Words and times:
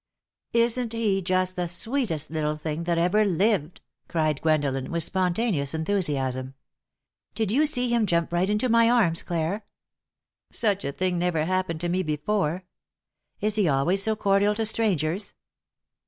"Isn't 0.55 0.93
he 0.93 1.21
just 1.21 1.55
the 1.55 1.67
sweetest 1.67 2.31
little 2.31 2.57
thing 2.57 2.85
that 2.85 2.97
ever 2.97 3.23
lived!" 3.23 3.81
cried 4.07 4.41
Gwendolen, 4.41 4.89
with 4.89 5.03
spontaneous 5.03 5.75
enthusiasm. 5.75 6.55
"Did 7.35 7.51
you 7.51 7.67
see 7.67 7.89
him 7.89 8.07
jump 8.07 8.33
right 8.33 8.49
into 8.49 8.67
my 8.67 8.89
arms, 8.89 9.21
Clare? 9.21 9.63
Such 10.51 10.83
a 10.83 10.91
thing 10.91 11.19
never 11.19 11.45
happened 11.45 11.81
to 11.81 11.87
me 11.89 12.01
before. 12.01 12.63
Is 13.41 13.57
he 13.57 13.67
always 13.69 14.01
so 14.01 14.15
cordial 14.15 14.55
to 14.55 14.65
strangers?" 14.65 15.35